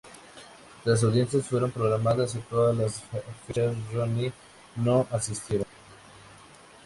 Tres 0.83 1.03
audiencias 1.03 1.45
fueron 1.45 1.69
programadas, 1.69 2.33
y 2.33 2.39
todas 2.39 2.75
las 2.75 3.03
fechas, 3.45 3.75
Ronnie 3.93 4.33
no 4.77 5.05
asistieron. 5.11 5.67